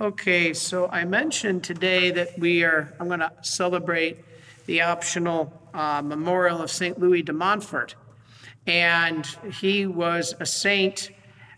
[0.00, 4.24] Okay, so I mentioned today that we are, I'm going to celebrate
[4.66, 7.00] the optional uh, memorial of St.
[7.00, 7.96] Louis de Montfort.
[8.64, 9.26] And
[9.60, 11.10] he was a saint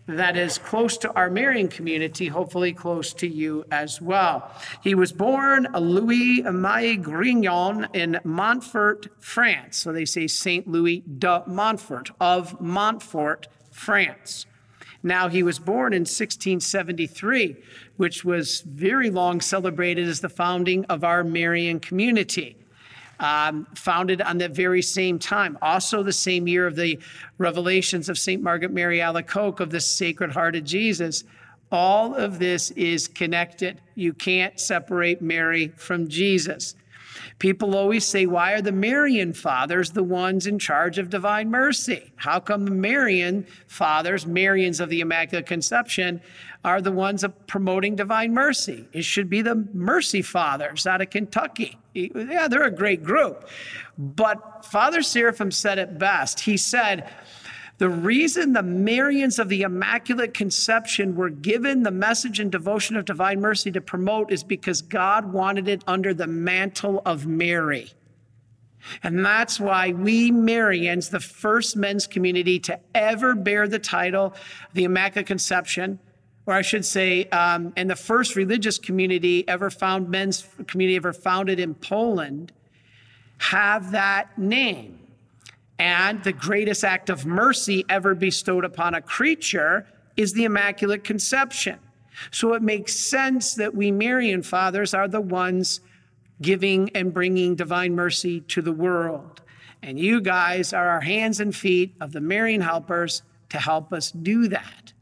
[0.06, 4.50] that is close to our Marian community, hopefully close to you as well.
[4.82, 9.76] He was born Louis Amaille Grignion in Montfort, France.
[9.76, 10.66] So they say St.
[10.66, 14.46] Louis de Montfort of Montfort, France.
[15.02, 17.56] Now, he was born in 1673,
[17.96, 22.56] which was very long celebrated as the founding of our Marian community
[23.20, 25.58] um, founded on that very same time.
[25.62, 26.98] Also, the same year of the
[27.38, 28.42] revelations of St.
[28.42, 31.24] Margaret Mary Alacoque of the Sacred Heart of Jesus.
[31.70, 33.80] All of this is connected.
[33.94, 36.74] You can't separate Mary from Jesus.
[37.40, 42.12] People always say, why are the Marian fathers the ones in charge of divine mercy?
[42.16, 46.20] How come the Marian fathers, Marians of the Immaculate Conception,
[46.64, 48.86] are the ones promoting divine mercy?
[48.92, 51.78] It should be the Mercy Fathers out of Kentucky.
[51.94, 53.48] Yeah, they're a great group.
[53.96, 56.40] But Father Seraphim said it best.
[56.40, 57.10] He said,
[57.80, 63.06] the reason the Marians of the Immaculate Conception were given the message and devotion of
[63.06, 67.90] divine mercy to promote is because God wanted it under the mantle of Mary.
[69.02, 74.34] And that's why we Marians, the first men's community to ever bear the title,
[74.74, 75.98] the Immaculate Conception,
[76.44, 81.14] or I should say, um, and the first religious community ever found, men's community ever
[81.14, 82.52] founded in Poland,
[83.38, 84.99] have that name
[85.80, 91.78] and the greatest act of mercy ever bestowed upon a creature is the Immaculate Conception.
[92.30, 95.80] So it makes sense that we Marian fathers are the ones
[96.42, 99.40] giving and bringing divine mercy to the world.
[99.82, 104.10] And you guys are our hands and feet of the Marian helpers to help us
[104.10, 104.92] do that.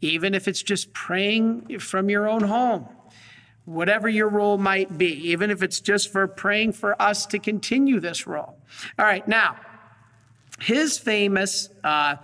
[0.00, 2.88] Even if it's just praying from your own home,
[3.66, 8.00] whatever your role might be, even if it's just for praying for us to continue
[8.00, 8.56] this role.
[8.98, 9.56] All right, now,
[10.60, 12.16] his famous, uh,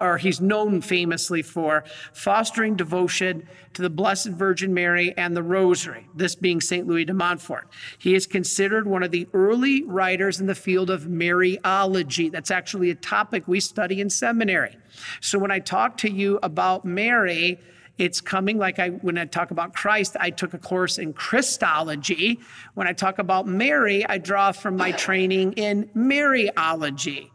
[0.00, 6.06] or he's known famously for fostering devotion to the Blessed Virgin Mary and the Rosary,
[6.14, 6.86] this being St.
[6.86, 7.68] Louis de Montfort.
[7.98, 12.30] He is considered one of the early writers in the field of Mariology.
[12.30, 14.76] That's actually a topic we study in seminary.
[15.20, 17.58] So when I talk to you about Mary,
[17.98, 22.40] it's coming like I when I talk about Christ, I took a course in Christology.
[22.74, 27.30] When I talk about Mary, I draw from my training in Mariology.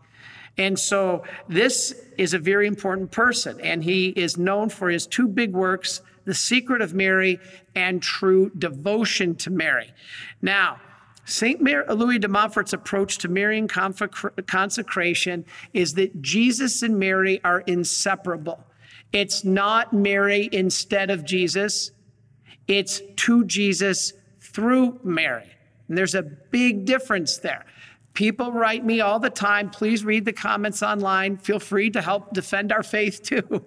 [0.57, 5.27] And so this is a very important person, and he is known for his two
[5.27, 7.39] big works, The Secret of Mary
[7.73, 9.91] and True Devotion to Mary.
[10.41, 10.79] Now,
[11.25, 11.61] St.
[11.61, 18.63] Louis de Montfort's approach to Marian consecration is that Jesus and Mary are inseparable.
[19.13, 21.91] It's not Mary instead of Jesus,
[22.67, 25.49] it's to Jesus through Mary.
[25.87, 27.65] And there's a big difference there.
[28.13, 29.69] People write me all the time.
[29.69, 31.37] Please read the comments online.
[31.37, 33.65] Feel free to help defend our faith too.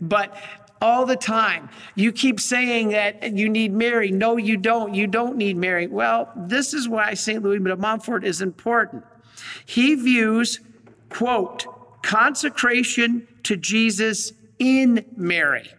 [0.00, 0.36] but
[0.80, 4.10] all the time, you keep saying that you need Mary.
[4.10, 4.94] No, you don't.
[4.94, 5.86] You don't need Mary.
[5.86, 7.42] Well, this is why St.
[7.42, 9.04] Louis de Montfort is important.
[9.64, 10.60] He views,
[11.08, 11.66] quote,
[12.02, 15.70] consecration to Jesus in Mary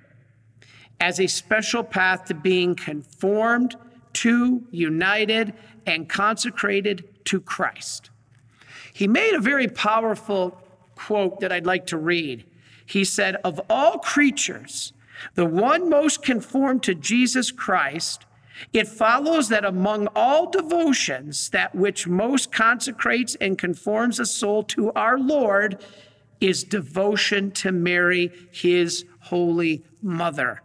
[1.00, 3.76] as a special path to being conformed
[4.14, 5.53] to, united,
[5.86, 8.10] and consecrated to Christ.
[8.94, 10.62] He made a very powerful
[10.96, 12.46] quote that I'd like to read.
[12.86, 14.94] He said, Of all creatures,
[15.36, 18.26] the one most conformed to Jesus Christ,
[18.74, 24.92] it follows that among all devotions, that which most consecrates and conforms a soul to
[24.94, 25.84] our Lord
[26.40, 30.62] is devotion to Mary, his holy mother.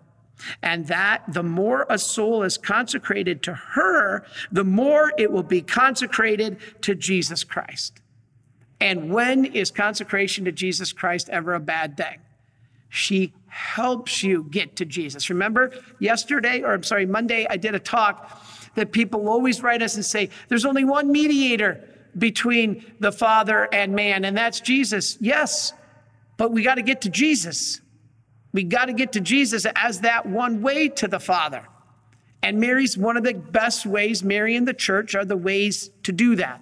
[0.62, 5.62] And that the more a soul is consecrated to her, the more it will be
[5.62, 8.00] consecrated to Jesus Christ.
[8.80, 12.18] And when is consecration to Jesus Christ ever a bad thing?
[12.88, 15.30] She helps you get to Jesus.
[15.30, 18.42] Remember yesterday, or I'm sorry, Monday, I did a talk
[18.74, 21.88] that people always write us and say, there's only one mediator
[22.18, 25.16] between the Father and man, and that's Jesus.
[25.20, 25.72] Yes,
[26.36, 27.80] but we got to get to Jesus.
[28.52, 31.66] We got to get to Jesus as that one way to the Father.
[32.42, 36.12] And Mary's one of the best ways, Mary and the church are the ways to
[36.12, 36.60] do that.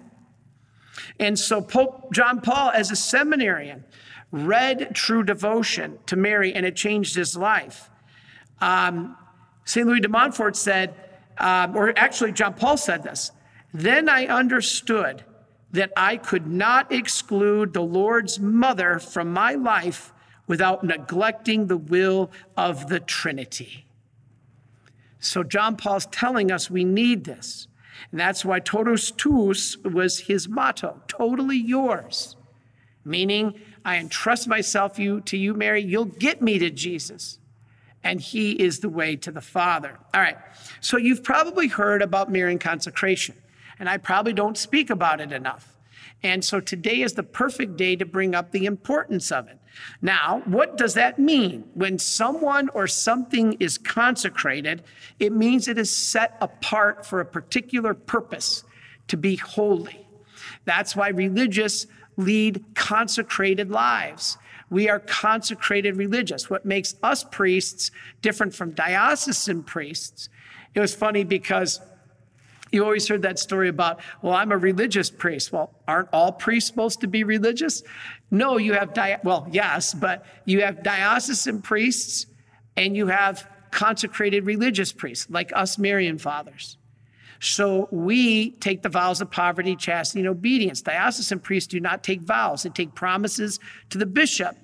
[1.19, 3.83] And so Pope John Paul, as a seminarian,
[4.31, 7.89] read true devotion to Mary and it changed his life.
[8.59, 9.17] Um,
[9.65, 9.87] St.
[9.87, 10.93] Louis de Montfort said,
[11.37, 13.31] um, or actually, John Paul said this
[13.73, 15.23] Then I understood
[15.71, 20.13] that I could not exclude the Lord's mother from my life
[20.51, 23.85] without neglecting the will of the Trinity.
[25.17, 27.69] So John Paul's telling us we need this.
[28.11, 32.35] And that's why totus tuus was his motto, totally yours.
[33.05, 35.81] Meaning, I entrust myself you, to you, Mary.
[35.81, 37.39] You'll get me to Jesus.
[38.03, 39.97] And he is the way to the Father.
[40.13, 40.37] All right.
[40.81, 43.35] So you've probably heard about Marian consecration,
[43.79, 45.77] and I probably don't speak about it enough.
[46.23, 49.59] And so today is the perfect day to bring up the importance of it.
[50.01, 51.63] Now, what does that mean?
[51.73, 54.83] When someone or something is consecrated,
[55.19, 58.63] it means it is set apart for a particular purpose
[59.07, 60.07] to be holy.
[60.65, 61.87] That's why religious
[62.17, 64.37] lead consecrated lives.
[64.69, 66.49] We are consecrated religious.
[66.49, 67.91] What makes us priests
[68.21, 70.29] different from diocesan priests?
[70.73, 71.81] It was funny because
[72.71, 75.51] you always heard that story about, well, I'm a religious priest.
[75.51, 77.83] Well, aren't all priests supposed to be religious?
[78.31, 82.25] No, you have, di- well, yes, but you have diocesan priests
[82.77, 86.77] and you have consecrated religious priests, like us Marian fathers.
[87.41, 90.81] So we take the vows of poverty, chastity, and obedience.
[90.81, 94.55] Diocesan priests do not take vows, they take promises to the bishop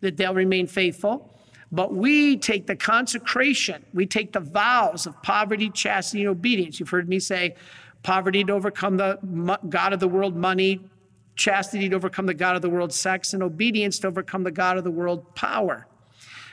[0.00, 1.32] that they'll remain faithful.
[1.70, 6.80] But we take the consecration, we take the vows of poverty, chastity, and obedience.
[6.80, 7.54] You've heard me say
[8.02, 10.80] poverty to overcome the God of the world, money,
[11.36, 14.78] chastity to overcome the God of the world, sex, and obedience to overcome the God
[14.78, 15.86] of the world, power.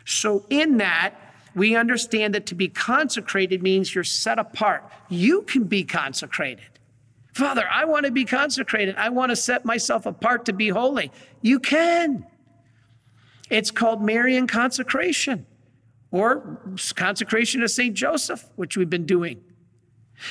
[0.06, 1.16] So, in that,
[1.56, 4.84] we understand that to be consecrated means you're set apart.
[5.10, 6.66] You can be consecrated.
[7.34, 8.96] Father, I want to be consecrated.
[8.96, 11.12] I want to set myself apart to be holy.
[11.42, 12.26] You can.
[13.50, 15.46] It's called Marian consecration
[16.12, 16.60] or
[16.96, 17.96] consecration of St.
[17.96, 19.44] Joseph, which we've been doing.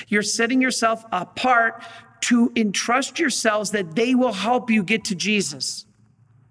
[0.08, 1.82] You're setting yourself apart
[2.22, 5.86] to entrust yourselves that they will help you get to Jesus.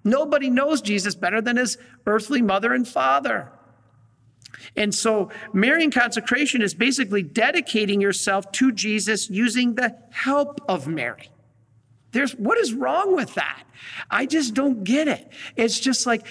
[0.03, 3.51] Nobody knows Jesus better than his earthly mother and father.
[4.75, 11.29] And so, Marian consecration is basically dedicating yourself to Jesus using the help of Mary.
[12.11, 13.63] There's what is wrong with that?
[14.09, 15.31] I just don't get it.
[15.55, 16.27] It's just like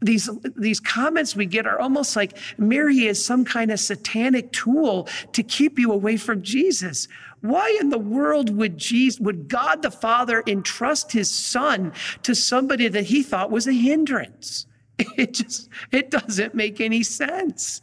[0.00, 5.08] these, these comments we get are almost like Mary is some kind of satanic tool
[5.32, 7.08] to keep you away from Jesus.
[7.46, 12.88] Why in the world would Jesus, would God the Father entrust his son to somebody
[12.88, 14.66] that he thought was a hindrance?
[15.16, 17.82] It just, it doesn't make any sense.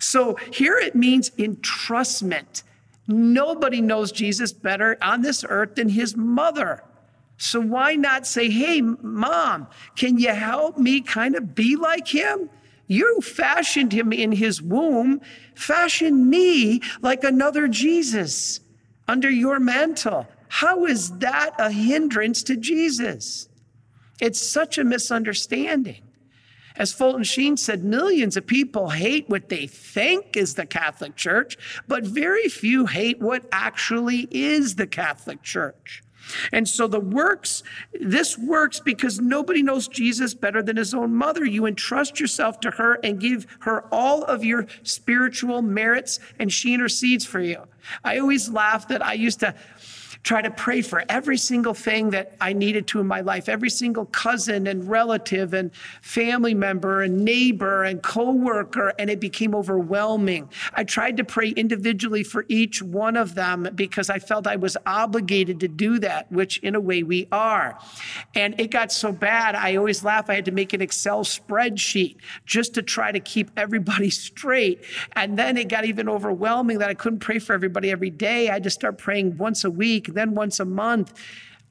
[0.00, 2.64] So here it means entrustment.
[3.06, 6.82] Nobody knows Jesus better on this earth than his mother.
[7.38, 12.50] So why not say, hey, mom, can you help me kind of be like him?
[12.88, 15.20] You fashioned him in his womb.
[15.54, 18.60] Fashion me like another Jesus
[19.10, 20.28] under your mantle.
[20.46, 23.48] How is that a hindrance to Jesus?
[24.20, 26.02] It's such a misunderstanding.
[26.76, 31.58] As Fulton Sheen said, millions of people hate what they think is the Catholic Church,
[31.88, 36.04] but very few hate what actually is the Catholic Church.
[36.52, 37.62] And so the works,
[37.92, 41.44] this works because nobody knows Jesus better than his own mother.
[41.44, 46.74] You entrust yourself to her and give her all of your spiritual merits, and she
[46.74, 47.64] intercedes for you.
[48.04, 49.54] I always laugh that I used to
[50.22, 53.70] try to pray for every single thing that I needed to in my life, every
[53.70, 60.50] single cousin and relative and family member and neighbor and coworker, and it became overwhelming.
[60.74, 64.76] I tried to pray individually for each one of them because I felt I was
[64.84, 67.78] obligated to do that, which in a way we are.
[68.34, 70.28] And it got so bad, I always laugh.
[70.28, 74.84] I had to make an Excel spreadsheet just to try to keep everybody straight.
[75.12, 78.48] And then it got even overwhelming that I couldn't pray for everybody every day.
[78.50, 81.12] I had to start praying once a week then once a month.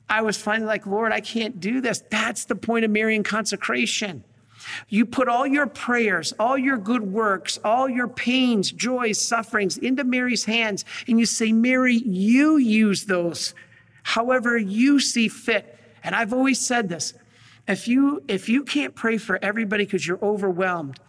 [0.10, 2.04] I was finally like, Lord, I can't do this.
[2.10, 4.24] That's the point of Marian consecration.
[4.90, 10.04] You put all your prayers, all your good works, all your pains, joys, sufferings into
[10.04, 13.54] Mary's hands, and you say, Mary, you use those
[14.04, 15.78] however you see fit.
[16.04, 17.14] And I've always said this
[17.70, 21.00] if you if you can't pray for everybody because you're overwhelmed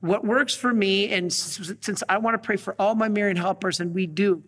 [0.00, 3.80] what works for me and since i want to pray for all my marian helpers
[3.80, 4.42] and we do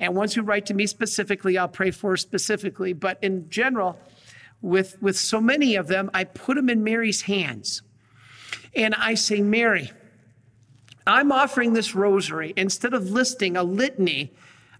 [0.00, 2.92] and once you write to me specifically, I'll pray for specifically.
[2.92, 3.98] But in general,
[4.60, 7.82] with, with so many of them, I put them in Mary's hands.
[8.74, 9.92] And I say, Mary,
[11.06, 14.32] I'm offering this rosary instead of listing a litany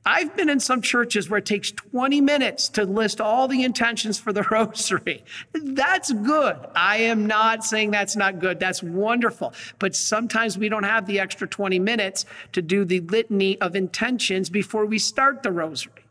[0.06, 4.18] I've been in some churches where it takes 20 minutes to list all the intentions
[4.18, 5.25] for the rosary.
[5.52, 6.56] That's good.
[6.75, 8.61] I am not saying that's not good.
[8.61, 9.54] That's wonderful.
[9.78, 14.50] But sometimes we don't have the extra 20 minutes to do the litany of intentions
[14.50, 16.04] before we start the rosary.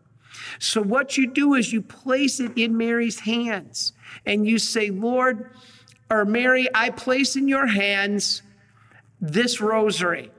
[0.59, 3.93] So what you do is you place it in Mary's hands
[4.25, 5.51] and you say, Lord,
[6.09, 8.41] or Mary, I place in your hands
[9.21, 10.31] this rosary.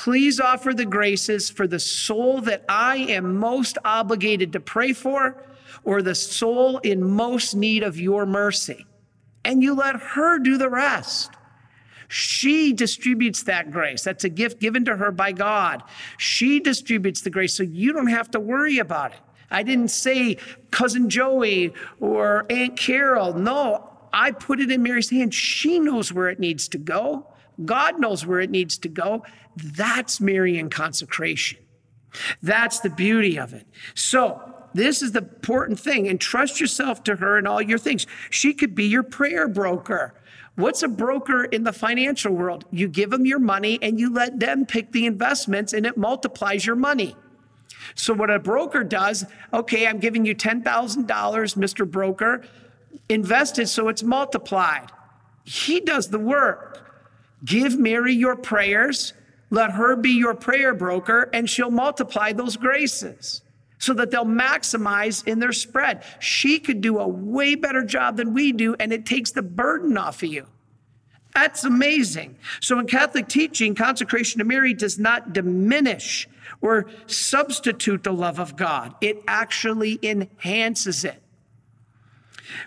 [0.00, 5.44] Please offer the graces for the soul that I am most obligated to pray for,
[5.84, 8.86] or the soul in most need of your mercy.
[9.44, 11.32] And you let her do the rest.
[12.08, 14.02] She distributes that grace.
[14.02, 15.82] That's a gift given to her by God.
[16.16, 19.20] She distributes the grace, so you don't have to worry about it.
[19.50, 20.38] I didn't say
[20.70, 23.34] cousin Joey or Aunt Carol.
[23.34, 25.34] No, I put it in Mary's hand.
[25.34, 27.26] She knows where it needs to go.
[27.64, 29.24] God knows where it needs to go.
[29.56, 31.58] That's Marian consecration.
[32.42, 33.66] That's the beauty of it.
[33.94, 34.40] So,
[34.72, 36.06] this is the important thing.
[36.06, 38.06] Entrust yourself to her in all your things.
[38.30, 40.14] She could be your prayer broker.
[40.54, 42.64] What's a broker in the financial world?
[42.70, 46.66] You give them your money and you let them pick the investments and it multiplies
[46.66, 47.16] your money.
[47.94, 50.62] So, what a broker does, okay, I'm giving you $10,000,
[51.06, 51.90] Mr.
[51.90, 52.42] Broker,
[53.08, 54.90] invest it so it's multiplied.
[55.44, 56.89] He does the work.
[57.44, 59.14] Give Mary your prayers,
[59.50, 63.42] let her be your prayer broker, and she'll multiply those graces
[63.78, 66.04] so that they'll maximize in their spread.
[66.20, 69.96] She could do a way better job than we do, and it takes the burden
[69.96, 70.46] off of you.
[71.34, 72.36] That's amazing.
[72.60, 76.28] So, in Catholic teaching, consecration to Mary does not diminish
[76.60, 81.22] or substitute the love of God, it actually enhances it.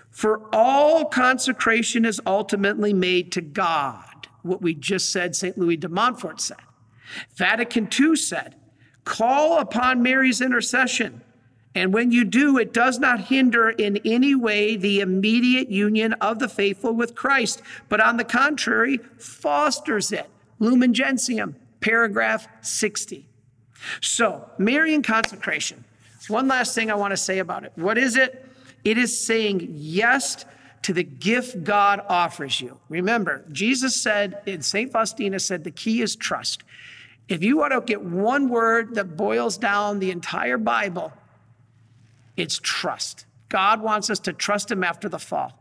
[0.09, 4.05] For all consecration is ultimately made to God,
[4.43, 5.57] what we just said St.
[5.57, 6.57] Louis de Montfort said.
[7.35, 8.55] Vatican II said,
[9.05, 11.21] Call upon Mary's intercession.
[11.75, 16.39] And when you do, it does not hinder in any way the immediate union of
[16.39, 20.29] the faithful with Christ, but on the contrary, fosters it.
[20.59, 23.27] Lumen Gentium, paragraph 60.
[24.01, 25.83] So, Marian consecration.
[26.27, 27.73] One last thing I want to say about it.
[27.75, 28.45] What is it?
[28.85, 30.45] It is saying yes
[30.83, 32.77] to the gift God offers you.
[32.89, 34.91] Remember, Jesus said, and St.
[34.91, 36.63] Faustina said, the key is trust.
[37.27, 41.13] If you want to get one word that boils down the entire Bible,
[42.35, 43.25] it's trust.
[43.49, 45.57] God wants us to trust Him after the fall.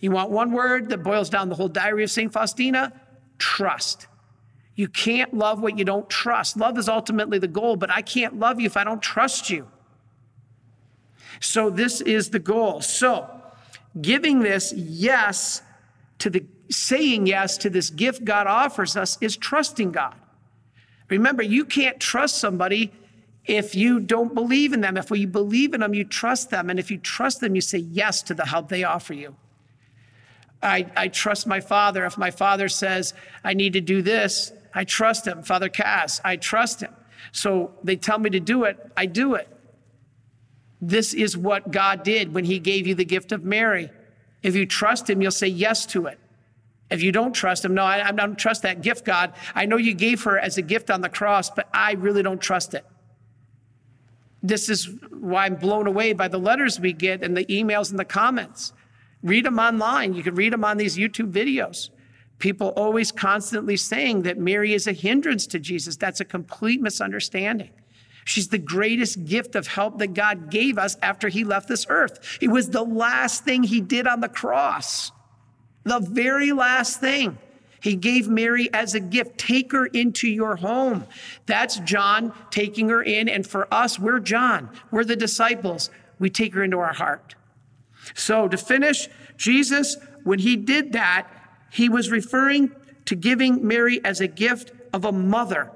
[0.00, 2.32] You want one word that boils down the whole diary of St.
[2.32, 2.92] Faustina?
[3.38, 4.08] Trust.
[4.74, 6.56] You can't love what you don't trust.
[6.56, 9.68] Love is ultimately the goal, but I can't love you if I don't trust you.
[11.40, 12.80] So, this is the goal.
[12.80, 13.30] So,
[14.00, 15.62] giving this yes
[16.18, 20.14] to the saying yes to this gift God offers us is trusting God.
[21.08, 22.92] Remember, you can't trust somebody
[23.44, 24.96] if you don't believe in them.
[24.96, 26.68] If you believe in them, you trust them.
[26.68, 29.36] And if you trust them, you say yes to the help they offer you.
[30.62, 32.04] I, I trust my father.
[32.04, 35.42] If my father says, I need to do this, I trust him.
[35.42, 36.94] Father Kaz, I trust him.
[37.30, 39.48] So they tell me to do it, I do it.
[40.80, 43.90] This is what God did when he gave you the gift of Mary.
[44.42, 46.18] If you trust him, you'll say yes to it.
[46.90, 49.32] If you don't trust him, no, I, I don't trust that gift, God.
[49.54, 52.40] I know you gave her as a gift on the cross, but I really don't
[52.40, 52.84] trust it.
[54.42, 57.98] This is why I'm blown away by the letters we get and the emails and
[57.98, 58.72] the comments.
[59.22, 60.14] Read them online.
[60.14, 61.90] You can read them on these YouTube videos.
[62.38, 65.96] People always constantly saying that Mary is a hindrance to Jesus.
[65.96, 67.70] That's a complete misunderstanding.
[68.26, 72.38] She's the greatest gift of help that God gave us after he left this earth.
[72.40, 75.12] It was the last thing he did on the cross.
[75.84, 77.38] The very last thing
[77.80, 81.06] he gave Mary as a gift take her into your home.
[81.46, 83.28] That's John taking her in.
[83.28, 85.88] And for us, we're John, we're the disciples.
[86.18, 87.36] We take her into our heart.
[88.16, 91.28] So to finish, Jesus, when he did that,
[91.70, 92.72] he was referring
[93.04, 95.70] to giving Mary as a gift of a mother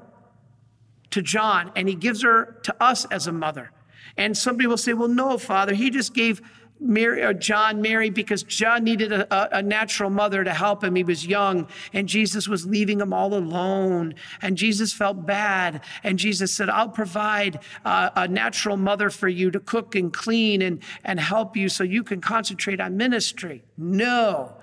[1.11, 3.73] to John, and he gives her to us as a mother.
[4.17, 6.43] And somebody will say, well, no, Father, he just gave
[6.81, 10.95] Mary, or John Mary because John needed a, a, natural mother to help him.
[10.95, 14.15] He was young and Jesus was leaving him all alone.
[14.41, 15.83] And Jesus felt bad.
[16.03, 20.63] And Jesus said, I'll provide uh, a natural mother for you to cook and clean
[20.63, 23.63] and, and help you so you can concentrate on ministry.
[23.77, 24.57] No.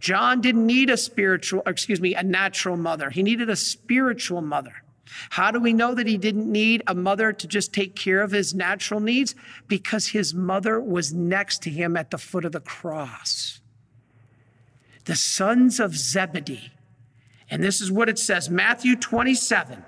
[0.00, 3.10] John didn't need a spiritual, excuse me, a natural mother.
[3.10, 4.82] He needed a spiritual mother.
[5.30, 8.30] How do we know that he didn't need a mother to just take care of
[8.30, 9.34] his natural needs?
[9.66, 13.60] Because his mother was next to him at the foot of the cross.
[15.04, 16.72] The sons of Zebedee.
[17.50, 19.84] And this is what it says Matthew 27,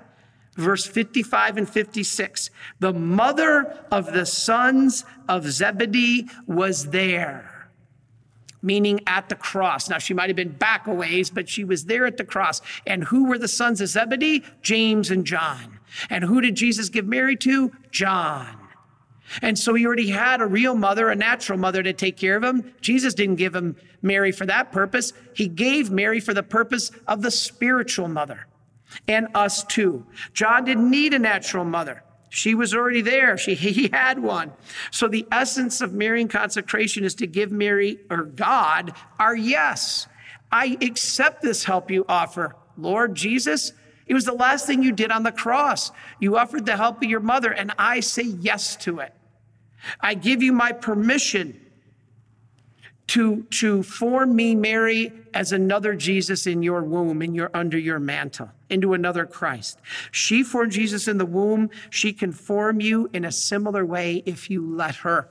[0.55, 2.49] verse 55 and 56.
[2.79, 7.50] The mother of the sons of Zebedee was there
[8.61, 9.89] meaning at the cross.
[9.89, 12.61] Now, she might have been back a ways, but she was there at the cross.
[12.85, 14.43] And who were the sons of Zebedee?
[14.61, 15.79] James and John.
[16.09, 17.71] And who did Jesus give Mary to?
[17.91, 18.57] John.
[19.41, 22.43] And so he already had a real mother, a natural mother to take care of
[22.43, 22.73] him.
[22.81, 25.13] Jesus didn't give him Mary for that purpose.
[25.33, 28.47] He gave Mary for the purpose of the spiritual mother.
[29.07, 30.05] and us too.
[30.33, 32.03] John didn't need a natural mother.
[32.33, 33.37] She was already there.
[33.37, 34.53] She, he had one.
[34.89, 40.07] So the essence of Marian consecration is to give Mary or God our yes.
[40.49, 42.55] I accept this help you offer.
[42.77, 43.73] Lord Jesus,
[44.07, 45.91] it was the last thing you did on the cross.
[46.19, 49.13] You offered the help of your mother, and I say yes to it.
[49.99, 51.59] I give you my permission
[53.07, 57.99] to, to form me, Mary, as another Jesus in your womb, in your under your
[57.99, 59.79] mantle, into another Christ.
[60.11, 61.69] She formed Jesus in the womb.
[61.89, 65.29] She can form you in a similar way if you let her.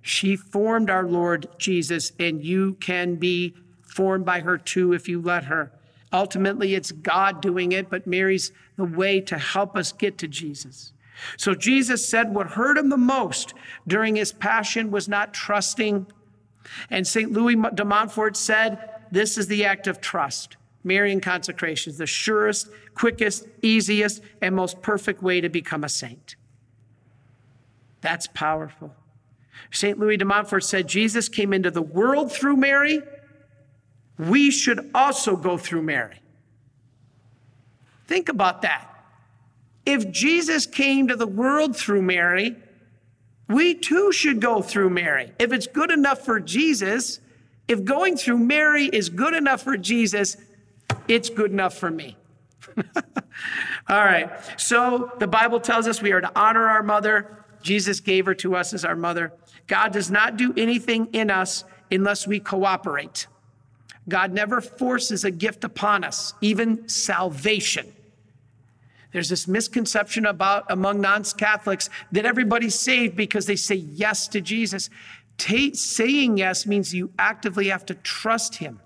[0.00, 5.20] She formed our Lord Jesus, and you can be formed by her too if you
[5.20, 5.72] let her.
[6.12, 10.92] Ultimately, it's God doing it, but Mary's the way to help us get to Jesus.
[11.36, 13.52] So Jesus said what hurt him the most
[13.86, 16.06] during his passion was not trusting
[16.90, 17.32] and St.
[17.32, 18.78] Louis de Montfort said,
[19.10, 20.56] This is the act of trust.
[20.84, 26.36] Marian consecration is the surest, quickest, easiest, and most perfect way to become a saint.
[28.00, 28.94] That's powerful.
[29.70, 29.98] St.
[29.98, 33.02] Louis de Montfort said, Jesus came into the world through Mary.
[34.18, 36.20] We should also go through Mary.
[38.06, 38.88] Think about that.
[39.84, 42.56] If Jesus came to the world through Mary,
[43.48, 45.32] we too should go through Mary.
[45.38, 47.20] If it's good enough for Jesus,
[47.66, 50.36] if going through Mary is good enough for Jesus,
[51.08, 52.16] it's good enough for me.
[53.88, 54.30] All right.
[54.60, 57.44] So the Bible tells us we are to honor our mother.
[57.62, 59.32] Jesus gave her to us as our mother.
[59.66, 63.26] God does not do anything in us unless we cooperate.
[64.08, 67.92] God never forces a gift upon us, even salvation.
[69.12, 74.40] There's this misconception about among non Catholics that everybody's saved because they say yes to
[74.40, 74.90] Jesus.
[75.38, 78.80] Saying yes means you actively have to trust Him.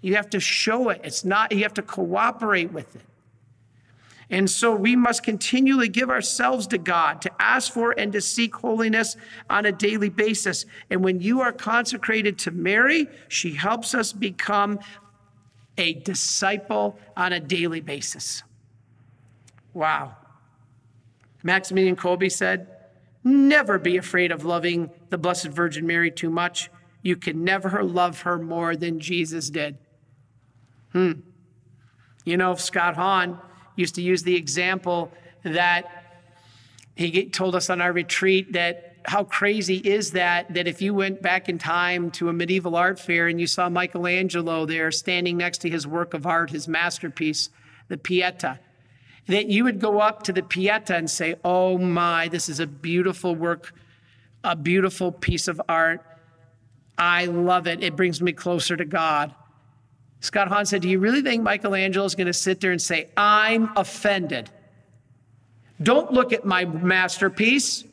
[0.00, 1.00] You have to show it.
[1.04, 3.02] It's not, you have to cooperate with it.
[4.30, 8.54] And so we must continually give ourselves to God, to ask for and to seek
[8.54, 9.16] holiness
[9.48, 10.66] on a daily basis.
[10.90, 14.80] And when you are consecrated to Mary, she helps us become
[15.78, 18.42] a disciple on a daily basis.
[19.72, 20.16] Wow.
[21.42, 22.66] Maximilian Kolbe said,
[23.24, 26.70] Never be afraid of loving the Blessed Virgin Mary too much.
[27.02, 29.78] You can never love her more than Jesus did.
[30.92, 31.12] Hmm.
[32.24, 33.38] You know, Scott Hahn
[33.76, 35.12] used to use the example
[35.44, 35.98] that
[36.96, 41.22] he told us on our retreat that how crazy is that that if you went
[41.22, 45.58] back in time to a medieval art fair and you saw Michelangelo there standing next
[45.58, 47.50] to his work of art, his masterpiece,
[47.88, 48.58] the Pieta,
[49.26, 52.66] that you would go up to the Pieta and say, Oh my, this is a
[52.66, 53.72] beautiful work,
[54.44, 56.04] a beautiful piece of art.
[56.98, 57.82] I love it.
[57.82, 59.34] It brings me closer to God.
[60.20, 63.08] Scott Hahn said, Do you really think Michelangelo is going to sit there and say,
[63.16, 64.50] I'm offended?
[65.80, 67.84] Don't look at my masterpiece.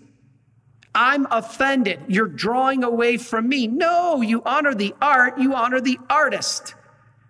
[0.96, 2.00] I'm offended.
[2.08, 3.68] You're drawing away from me.
[3.68, 6.74] No, you honor the art, you honor the artist.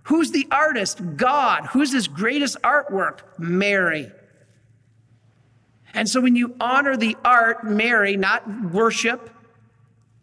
[0.03, 1.01] Who's the artist?
[1.17, 1.65] God.
[1.65, 3.21] Who's his greatest artwork?
[3.39, 4.11] Mary.
[5.95, 9.31] And so when you honor the art, Mary, not worship,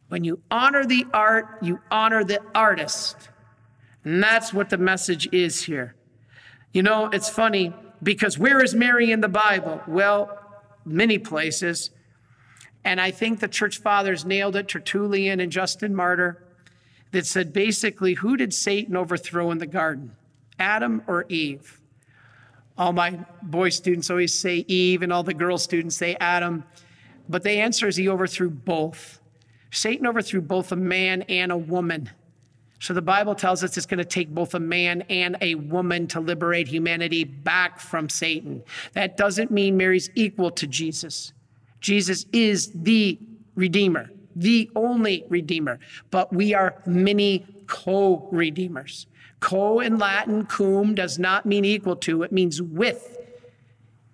[0.08, 3.16] when you honor the art, you honor the artist.
[4.04, 5.94] And that's what the message is here.
[6.72, 9.80] You know, it's funny because where is Mary in the Bible?
[9.86, 10.38] Well,
[10.84, 11.90] many places.
[12.84, 16.42] And I think the church fathers nailed it Tertullian and Justin Martyr
[17.12, 20.16] that said basically, who did Satan overthrow in the garden?
[20.58, 21.80] Adam or Eve?
[22.76, 26.64] All my boy students always say Eve, and all the girl students say Adam.
[27.28, 29.20] But the answer is he overthrew both.
[29.70, 32.10] Satan overthrew both a man and a woman.
[32.82, 36.06] So the Bible tells us it's going to take both a man and a woman
[36.08, 38.62] to liberate humanity back from Satan.
[38.92, 41.32] That doesn't mean Mary's equal to Jesus.
[41.80, 43.18] Jesus is the
[43.54, 45.78] Redeemer the only Redeemer,
[46.10, 49.06] but we are many co Redeemers.
[49.40, 53.18] Co in Latin, cum, does not mean equal to, it means with.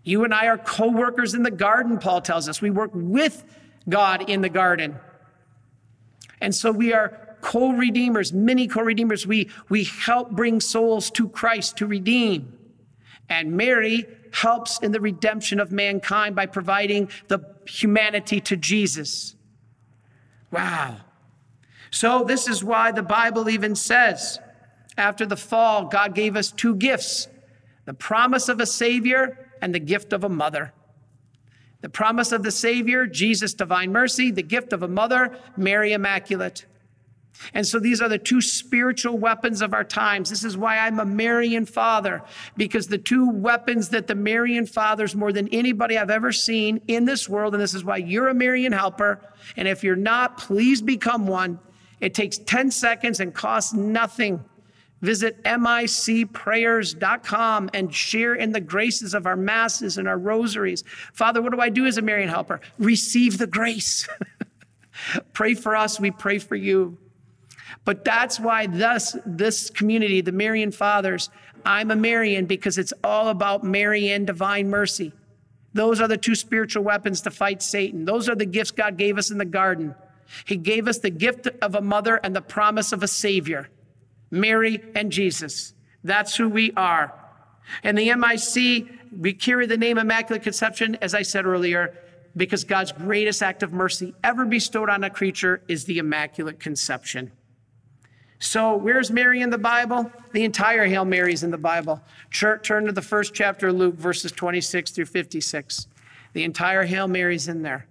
[0.03, 2.63] You and I are co workers in the garden, Paul tells us.
[2.63, 3.45] We work with
[3.89, 4.97] God in the garden.
[6.41, 9.27] And so we are co redeemers, many co redeemers.
[9.27, 12.59] We, we help bring souls to Christ to redeem.
[13.29, 19.35] And Mary helps in the redemption of mankind by providing the humanity to Jesus.
[20.51, 20.99] Wow.
[21.91, 24.39] So, this is why the Bible even says
[24.97, 27.29] after the fall, God gave us two gifts
[27.85, 30.75] the promise of a Savior and the gift of a mother.
[31.81, 36.67] The promise of the Savior, Jesus, divine mercy, the gift of a mother, Mary Immaculate.
[37.55, 40.31] And so these are the two spiritual weapons of our times.
[40.31, 42.23] This is why I'm a Marian father,
[42.57, 47.05] because the two weapons that the Marian fathers, more than anybody I've ever seen in
[47.05, 49.21] this world, and this is why you're a Marian helper.
[49.57, 51.59] And if you're not, please become one.
[52.01, 54.45] It takes 10 seconds and costs nothing.
[55.01, 60.83] Visit micprayers.com and share in the graces of our masses and our rosaries.
[61.13, 62.61] Father, what do I do as a Marian helper?
[62.79, 64.09] Receive the grace.
[65.33, 66.99] pray for us, we pray for you.
[67.89, 71.31] But that's why thus this community, the Marian Fathers,
[71.65, 75.15] I'm a Marian because it's all about Mary and divine mercy.
[75.73, 78.05] Those are the two spiritual weapons to fight Satan.
[78.05, 79.95] Those are the gifts God gave us in the garden.
[80.45, 83.71] He gave us the gift of a mother and the promise of a savior,
[84.31, 85.73] Mary and Jesus.
[86.05, 87.15] That's who we are.
[87.83, 88.87] And the MIC,
[89.19, 91.97] we carry the name Immaculate Conception, as I said earlier,
[92.37, 97.33] because God's greatest act of mercy ever bestowed on a creature is the Immaculate Conception.
[98.41, 100.11] So, where's Mary in the Bible?
[100.33, 102.01] The entire Hail Mary's in the Bible.
[102.31, 105.89] Turn to the first chapter of Luke, verses 26 through 56.
[106.35, 107.87] The entire Hail Mary's in there.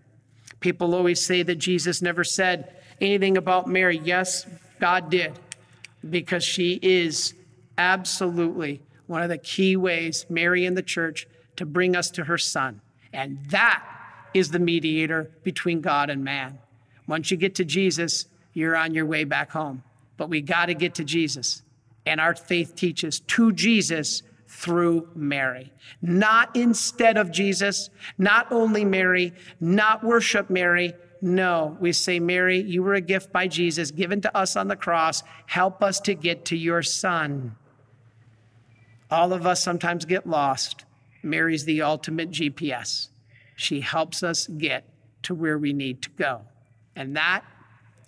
[0.62, 4.00] People always say that Jesus never said anything about Mary.
[4.02, 4.46] Yes,
[4.80, 5.34] God did,
[6.10, 7.34] because she is
[7.78, 12.38] absolutely one of the key ways, Mary in the church, to bring us to her
[12.38, 12.80] Son.
[13.12, 13.84] And that
[14.34, 16.60] is the mediator between God and man.
[17.06, 19.84] Once you get to Jesus, you're on your way back home
[20.18, 21.62] but we got to get to Jesus.
[22.06, 29.34] And our faith teaches to Jesus through Mary, not instead of Jesus, not only Mary,
[29.60, 30.94] not worship Mary.
[31.22, 34.76] No, we say, Mary, you were a gift by Jesus given to us on the
[34.76, 35.24] cross.
[35.48, 37.56] Help us to get to your son.
[39.12, 40.86] All of us sometimes get lost.
[41.24, 43.10] Mary's the ultimate GPS.
[43.56, 44.86] She helps us get
[45.24, 46.42] to where we need to go.
[46.96, 47.44] And that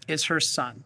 [0.07, 0.85] is her son